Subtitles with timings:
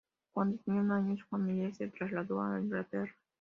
[0.33, 3.13] Cuando tenía un año su familia se trasladó a Inglaterra.